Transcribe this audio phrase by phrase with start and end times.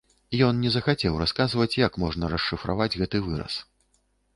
[0.45, 3.65] Ён не захацеў расказваць, як можна расшыфраваць гэты выраз.